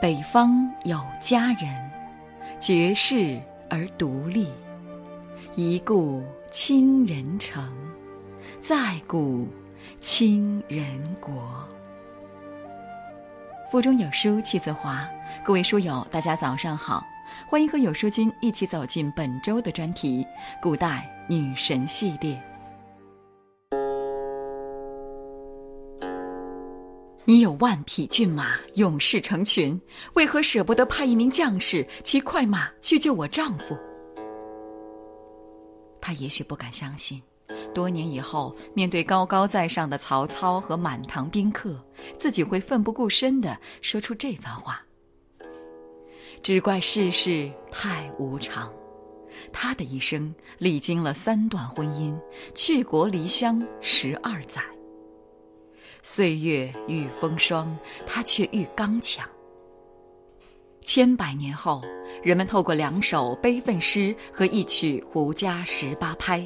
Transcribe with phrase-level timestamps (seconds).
[0.00, 1.90] 北方有佳人，
[2.58, 4.48] 绝世而独立。
[5.54, 7.70] 一顾倾人城，
[8.62, 9.46] 再顾
[10.00, 10.82] 倾人
[11.20, 11.68] 国。
[13.70, 15.06] 腹中有书气自华，
[15.44, 17.04] 各位书友，大家早上好，
[17.46, 20.26] 欢迎和有书君一起走进本周的专题——
[20.62, 22.40] 古代女神系列。
[27.26, 29.80] 你有万匹骏马，勇士成群，
[30.14, 33.76] 为何舍不得派一名将士骑快马去救我丈夫？
[36.00, 37.22] 他也许不敢相信，
[37.74, 41.78] 多年以后，面对高高在上的曹操和满堂宾客，
[42.18, 44.82] 自己会奋不顾身地说出这番话。
[46.42, 48.72] 只怪世事太无常，
[49.52, 52.18] 他的一生历经了三段婚姻，
[52.54, 54.62] 去国离乡十二载。
[56.02, 59.28] 岁月愈风霜，他却愈刚强。
[60.82, 61.82] 千百年后，
[62.22, 66.40] 人们透过两首悲愤诗和一曲《胡笳十八拍》，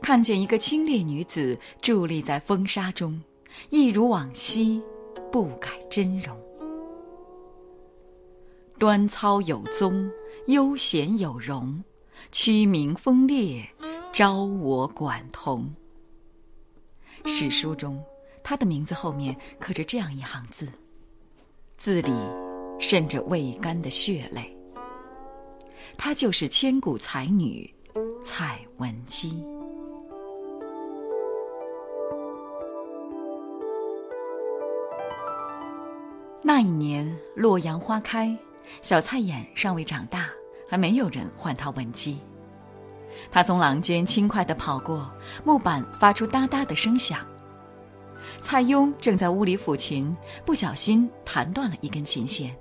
[0.00, 3.22] 看见一个清烈女子伫立在风沙中，
[3.68, 4.82] 一如往昔，
[5.30, 6.36] 不改真容。
[8.78, 10.10] 端操有宗，
[10.46, 11.84] 悠闲有容，
[12.32, 13.68] 曲明风烈，
[14.12, 15.72] 招我管同。
[17.26, 18.02] 史书中。
[18.44, 20.68] 她的名字后面刻着这样一行字，
[21.78, 22.12] 字里
[22.78, 24.54] 渗着未干的血泪。
[25.96, 27.72] 她就是千古才女
[28.22, 29.42] 蔡文姬。
[36.42, 38.36] 那一年洛阳花开，
[38.82, 40.28] 小蔡眼尚未长大，
[40.68, 42.18] 还没有人唤她文姬。
[43.30, 45.10] 她从廊间轻快地跑过，
[45.44, 47.26] 木板发出哒哒的声响。
[48.40, 52.54] 蔡邕正在屋里抚琴，不小心弹断了一根琴弦。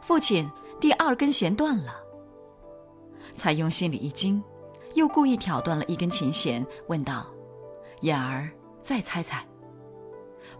[0.00, 1.96] 父亲，第二根弦断了。
[3.36, 4.42] 蔡邕心里一惊，
[4.94, 7.26] 又故意挑断了一根琴弦，问道
[8.02, 8.48] ：“眼儿，
[8.82, 9.44] 再猜猜。”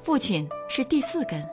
[0.03, 1.49] 父亲是第四根。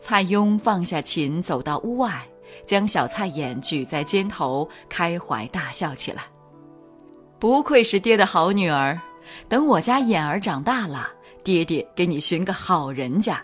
[0.00, 2.24] 蔡邕放下琴，走到屋外，
[2.64, 6.24] 将小蔡眼举在肩头，开怀大笑起来。
[7.38, 9.00] 不愧是爹的好女儿。
[9.48, 11.08] 等我家眼儿长大了，
[11.42, 13.42] 爹爹给你寻个好人家。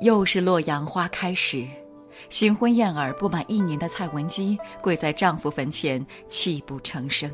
[0.00, 1.66] 又是洛阳花开时，
[2.28, 7.30] 新婚燕尔不满一年的蔡文姬跪在丈夫坟前泣不成声。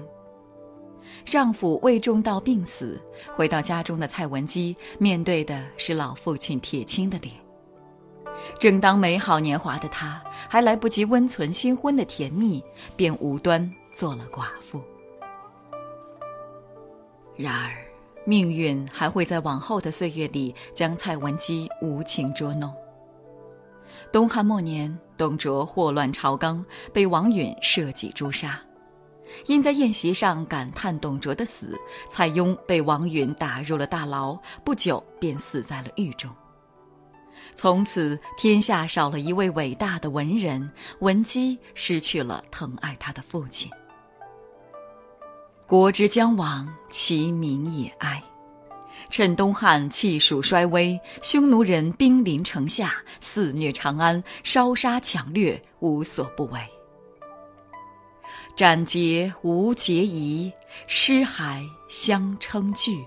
[1.25, 3.01] 丈夫魏仲道病死，
[3.35, 7.35] 回到家中的蔡文姬面对的是老父亲铁青的脸。
[8.59, 12.63] 正当美好年华的她还来不及温存新婚的甜蜜，
[12.97, 14.81] 便无端做了寡妇。
[17.41, 17.73] 然而，
[18.27, 22.71] 命运还会在往后的岁月里将蔡文姬无情捉弄。
[24.13, 26.63] 东汉末年，董卓祸乱朝纲，
[26.93, 28.61] 被王允设计诛杀。
[29.47, 31.79] 因在宴席上感叹董卓的死，
[32.11, 36.31] 蔡邕被王允打入了大牢，不久便死在了狱中。
[37.55, 43.71] 从此，天下少了一位伟大的文人，文姬失去了疼爱她的父亲。
[45.71, 48.21] 国之将亡，其民也哀。
[49.09, 56.59] 趁东汉气数衰微，匈奴人兵临城下，肆虐长安，烧杀抢掠，无所不为。
[58.57, 60.53] 斩截无节仪，
[60.89, 63.07] 尸骸相称惧。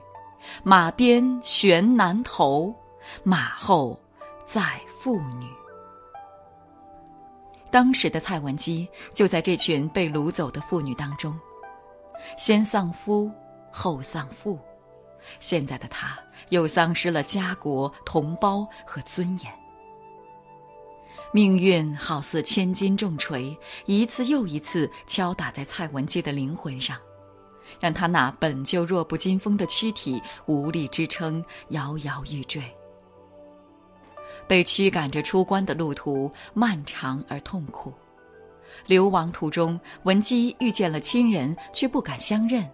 [0.64, 2.74] 马鞭悬南头，
[3.24, 4.00] 马后
[4.46, 5.46] 载妇女。
[7.70, 11.38] 当时的蔡文姬就在这群被掳走的妇女当中。
[12.38, 13.32] 先丧夫，
[13.72, 14.60] 后丧父，
[15.40, 16.18] 现在的他
[16.50, 19.52] 又丧失了家国、同胞和尊严。
[21.32, 26.96] 命运好似千斤重锤，一次又一次敲打在蔡文姬的灵魂上，
[27.80, 32.62] 让她那本就弱不禁风的躯体无力支撑，摇摇欲坠。
[34.48, 37.92] 被驱赶着出关的路途漫长而痛苦。
[38.86, 42.70] 流亡途中，文姬遇见了亲人，却不敢相认，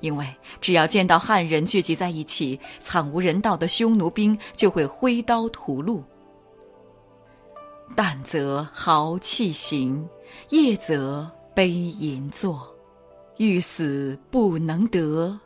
[0.00, 0.26] 因为
[0.60, 6.02] 只要见到汉人聚集在一起，惨无人道的匈奴兵就会挥刀屠戮。
[7.94, 10.08] 旦则豪气行，
[10.50, 12.68] 夜则悲吟作，
[13.38, 15.38] 欲死不能得，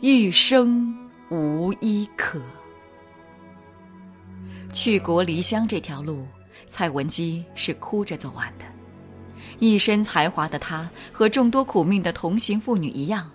[0.00, 0.94] 欲生
[1.30, 2.40] 无依可。
[4.72, 6.26] 去国离乡这条路，
[6.66, 8.64] 蔡文姬是哭着走完的。
[9.58, 13.30] 一身才华的她，和众多苦命的同行妇女一样，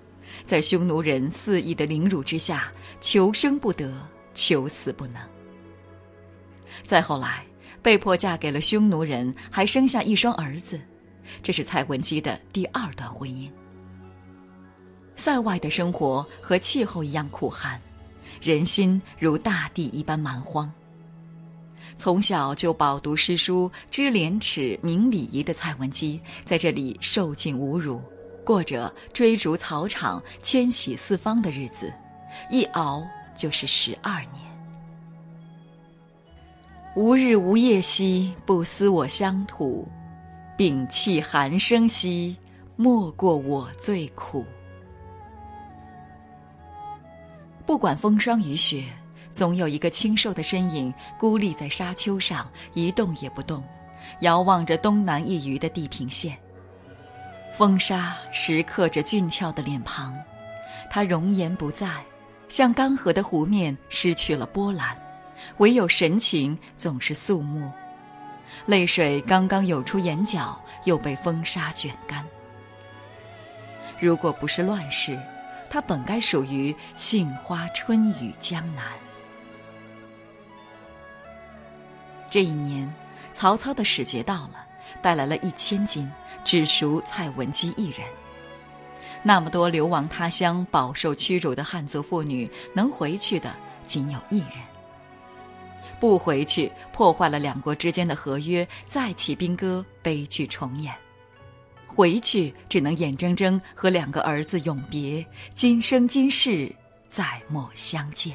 [0.46, 2.72] 在匈奴人肆意的凌辱之下，
[3.02, 3.94] 求生不得，
[4.34, 5.16] 求死不能。
[6.84, 7.44] 再后来，
[7.82, 10.80] 被迫嫁给了匈奴人，还生下一双儿子，
[11.42, 13.50] 这是蔡文姬的第二段婚姻。
[15.16, 17.80] 塞外的生活和气候一样苦寒，
[18.42, 20.72] 人心如大地一般蛮荒。
[22.00, 28.02] 从小就饱读诗书、知廉耻、明礼仪的蔡文姬，在这里受尽侮辱，
[28.46, 31.94] 过着追逐草场、迁徙四方的日子，
[32.50, 33.06] 一熬
[33.36, 34.42] 就是十二年。
[36.96, 39.86] 无日无夜兮，不思我乡土；
[40.58, 42.34] 摒弃寒声兮，
[42.78, 44.46] 莫过我最苦。
[47.66, 48.86] 不管风霜雨雪。
[49.32, 53.64] 总有一个清瘦的身影孤立在沙丘上，一动也不动，
[54.22, 56.38] 遥望着东南一隅的地平线。
[57.58, 60.16] 风沙蚀刻着俊俏的脸庞，
[60.90, 61.90] 他容颜不在，
[62.48, 64.96] 像干涸的湖面失去了波澜，
[65.58, 67.70] 唯有神情总是肃穆。
[68.66, 72.26] 泪水刚刚涌出眼角，又被风沙卷干。
[74.00, 75.20] 如果不是乱世，
[75.70, 78.84] 他本该属于杏花春雨江南。
[82.30, 82.92] 这一年，
[83.34, 84.66] 曹操的使节到了，
[85.02, 86.10] 带来了一千金，
[86.44, 88.02] 只赎蔡文姬一人。
[89.24, 93.54] 那么多流亡他乡、饱受屈辱的汉族妇女，能回去的
[93.86, 94.52] 仅有一人。
[96.00, 100.94] 不回去，破坏了两国之间的合约，再起兵戈，悲剧重演；
[101.88, 106.74] 回去，只能眼睁睁和两个儿子永别，今生今世
[107.10, 108.34] 再莫相见。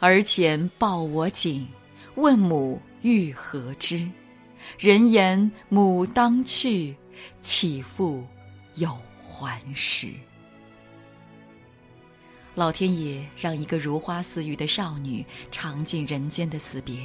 [0.00, 1.66] 儿前抱我紧。
[2.14, 4.08] 问母欲何之？
[4.76, 6.96] 人言母当去，
[7.40, 8.24] 岂复
[8.74, 10.08] 有还时？
[12.54, 16.98] 老天爷让一个如花似玉的少女尝尽人间的死别，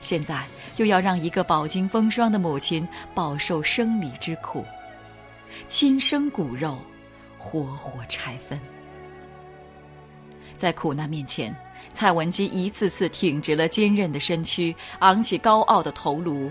[0.00, 0.46] 现在
[0.76, 4.64] 又要让一个饱经风霜的母亲饱受生离之苦，
[5.66, 6.78] 亲生骨肉，
[7.36, 8.60] 活活拆分。
[10.56, 11.52] 在苦难面前。
[11.94, 16.50] 蔡文姬一次次挺直了坚韧的身躯，昂起高傲的头颅，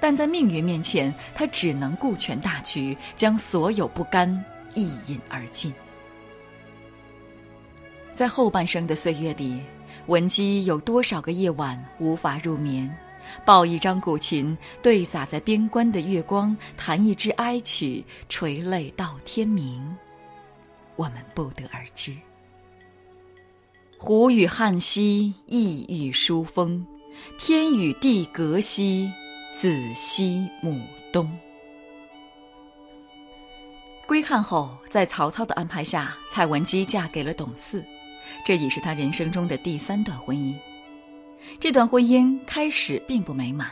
[0.00, 4.44] 但在命运面前，她只能顾全大局，将所有不甘
[4.74, 5.72] 一饮而尽。
[8.14, 9.60] 在后半生的岁月里，
[10.06, 12.92] 文姬有多少个夜晚无法入眠，
[13.44, 19.96] 抱一张古琴，对洒在边关的月光，弹一支哀曲，垂泪到天明，
[20.96, 22.16] 我们不得而知。
[24.00, 26.86] 胡与汉兮，羿与疏风；
[27.36, 29.10] 天与地隔兮，
[29.56, 30.80] 子西母
[31.12, 31.28] 东。
[34.06, 37.84] 归汉后，在曹操的安排下，蔡文姬嫁给了董祀，
[38.44, 40.54] 这已是她人生中的第三段婚姻。
[41.58, 43.68] 这段婚姻开始并不美满。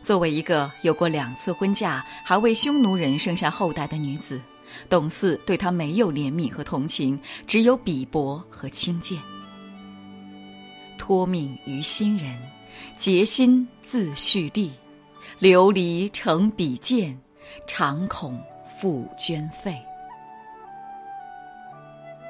[0.00, 4.40] 作为一个有过两次婚嫁，还为匈奴人生下后代的女子，
[4.88, 9.20] 董祀对她没有怜悯和同情，只有鄙薄和轻贱。
[11.02, 12.38] 托命于新人，
[12.96, 14.70] 结心自蓄力，
[15.40, 17.20] 琉璃成比剑，
[17.66, 18.40] 常恐
[18.78, 19.76] 负捐费。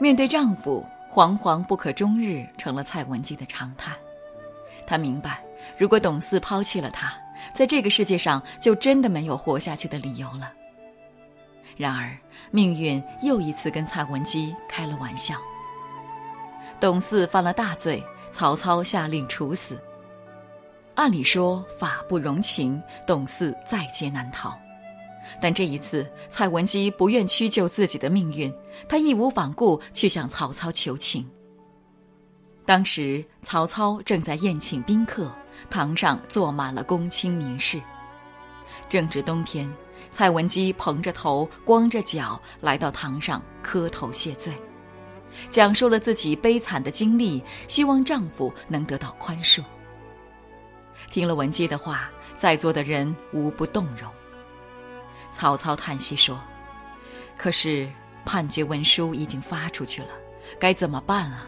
[0.00, 0.82] 面对丈夫，
[1.12, 3.92] 惶惶不可终日成了蔡文姬的常态。
[4.86, 5.44] 她明白，
[5.76, 7.12] 如果董四抛弃了她，
[7.54, 10.50] 在这个世界上就真的没有活下去的理由了。
[11.76, 12.16] 然而，
[12.50, 15.36] 命运又一次跟蔡文姬开了玩笑。
[16.80, 18.02] 董四犯了大罪。
[18.32, 19.78] 曹操下令处死。
[20.94, 24.58] 按理说法不容情，董祀在劫难逃。
[25.40, 28.52] 但这一次，蔡文姬不愿屈就自己的命运，
[28.88, 31.28] 她义无反顾去向曹操求情。
[32.66, 35.30] 当时曹操正在宴请宾客，
[35.70, 37.80] 堂上坐满了公卿名士。
[38.88, 39.72] 正值冬天，
[40.10, 44.52] 蔡文姬蓬着头、光着脚来到堂上磕头谢罪。
[45.50, 49.62] 讲述了自己悲惨的经历，希望丈夫能得到宽恕。
[51.10, 54.10] 听了文姬的话，在座的人无不动容。
[55.32, 56.40] 曹操叹息说
[57.36, 57.90] ：“可是
[58.24, 60.08] 判决文书已经发出去了，
[60.58, 61.46] 该怎么办啊？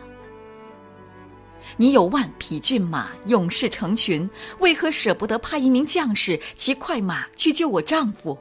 [1.76, 8.38] 你有万匹骏马，勇士成群，为何舍不得派一名将士骑快马去救我丈夫？”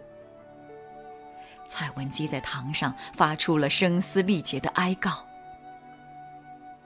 [1.69, 5.25] 蔡文姬在堂上发出了声嘶力竭的哀告。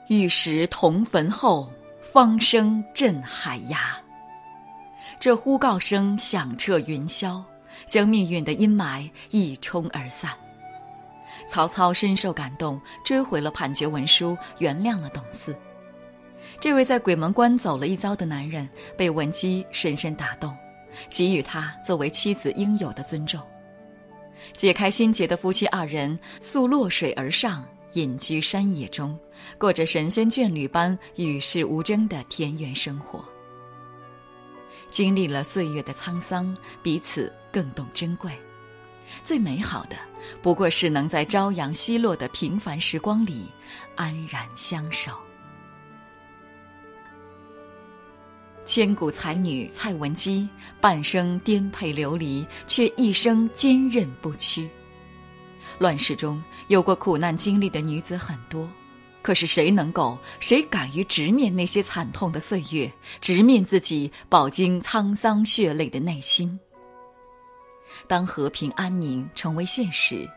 [0.08, 3.98] 玉石同坟后，方声震海崖。
[5.20, 7.44] 这呼告声响彻云霄，
[7.90, 10.32] 将命运的阴霾一冲而散。
[11.50, 15.54] 曹操深受感动，追回了判决文书，原谅了董祀。
[16.62, 20.56] 这位在鬼门关走了一遭的男人，被文姬深深打动，
[21.10, 23.42] 给予他作为妻子应有的尊重。
[24.56, 29.18] 解开心结的夫妻二人，溯洛水而上，隐居山野中，
[29.58, 33.24] 过着神仙眷侣般与世无争的田园生活。
[34.92, 38.32] 经历了岁月的沧桑，彼此更懂珍贵。
[39.24, 39.96] 最美好的，
[40.42, 43.48] 不过是能在朝阳西落的平凡时光里，
[43.96, 45.12] 安然相守。
[48.66, 50.50] 千古才女蔡文姬，
[50.82, 54.70] 半生颠沛流离，却一生坚韧不屈。
[55.78, 58.70] 乱世中有过苦难经历的女子很多，
[59.22, 66.60] 可是谁能够，谁敢于直面那些惨痛的岁月，直面自己饱经沧桑血泪的内心？
[68.08, 70.30] 当和平安宁成为现实，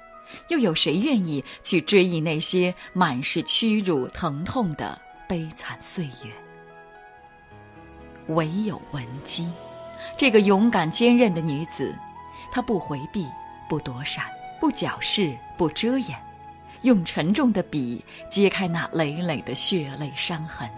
[0.48, 6.32] 又有谁愿意去追忆那些满是屈辱疼痛的悲惨岁月？
[8.28, 9.48] 唯有文姬，
[10.16, 11.94] 这个勇敢坚韧的女子，
[12.50, 13.26] 她不回避，
[13.68, 14.24] 不躲闪，
[14.60, 16.16] 不矫饰，不遮掩，
[16.82, 20.68] 用沉重的笔揭开那累累的血泪伤痕。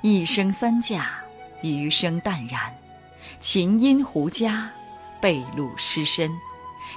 [0.00, 1.10] 一生三嫁，
[1.62, 2.74] 余生淡然，
[3.38, 4.68] 琴音胡笳。
[5.20, 6.30] 被戮失身，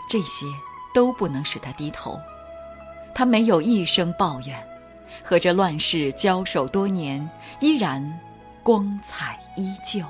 [0.08, 0.46] 这些
[0.94, 2.20] 都不能使他低头。
[3.16, 4.64] 他没有一声抱怨，
[5.24, 7.28] 和这乱世交手多年，
[7.62, 8.20] 依然
[8.62, 10.06] 光彩依旧。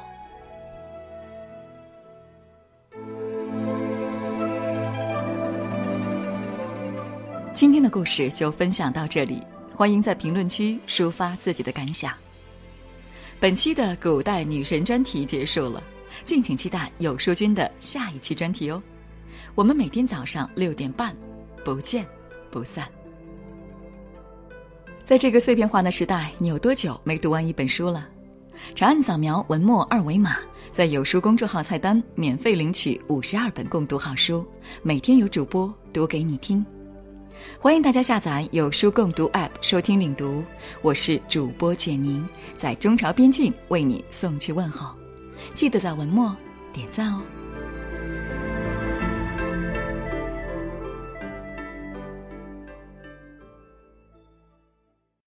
[7.54, 9.44] 今天的故事就分享到这里，
[9.76, 12.14] 欢迎在评论区抒发自己的感想。
[13.42, 15.84] 本期的古代女神专题结束了。
[16.24, 18.82] 敬请期待有书君的下一期专题哦！
[19.56, 21.16] 我们每天早上六点半，
[21.64, 22.06] 不见
[22.50, 22.88] 不散。
[25.04, 28.08] 在这个碎片化的时代，你有多久没读完一本书了？
[28.76, 30.38] 长按扫描文末二维码，
[30.72, 34.46] 在有书公众号菜单免费领取五十二本共读好书，
[34.84, 36.66] 每天有主播读给你听。
[37.60, 40.44] 欢迎大家下载有书共读 App 收听领读，
[40.82, 44.96] 我是主播简宁，在中朝边境为你送去问候。
[45.54, 46.36] 记得在文末
[46.74, 47.22] 点赞哦。